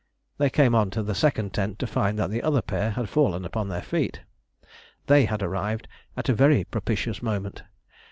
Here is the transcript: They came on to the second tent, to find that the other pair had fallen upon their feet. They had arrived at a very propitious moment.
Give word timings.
They 0.39 0.49
came 0.49 0.73
on 0.73 0.89
to 0.97 1.03
the 1.03 1.13
second 1.13 1.53
tent, 1.53 1.77
to 1.77 1.85
find 1.85 2.17
that 2.17 2.31
the 2.31 2.41
other 2.41 2.63
pair 2.63 2.89
had 2.89 3.07
fallen 3.07 3.45
upon 3.45 3.67
their 3.69 3.83
feet. 3.83 4.21
They 5.05 5.25
had 5.25 5.43
arrived 5.43 5.87
at 6.17 6.27
a 6.27 6.33
very 6.33 6.63
propitious 6.63 7.21
moment. 7.21 7.61